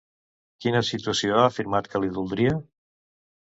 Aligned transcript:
Quina 0.63 0.79
situació 0.87 1.35
ha 1.35 1.43
afirmat 1.49 1.91
que 1.93 2.03
li 2.05 2.11
doldria? 2.17 2.57